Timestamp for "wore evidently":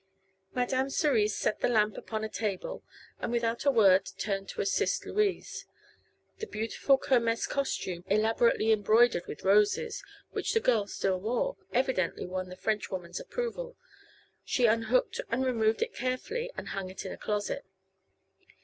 11.19-12.25